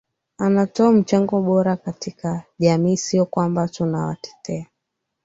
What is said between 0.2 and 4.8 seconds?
anatoa mchango bora katika jamii sio kwamba tunawatetea